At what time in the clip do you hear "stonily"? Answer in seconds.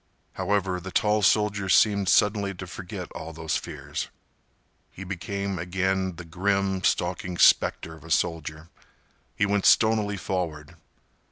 9.67-10.17